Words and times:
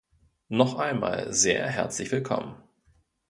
Noch 0.49 0.79
einmal 0.79 1.31
sehr 1.31 1.67
herzlich 1.67 2.11
Willkommen! 2.11 2.55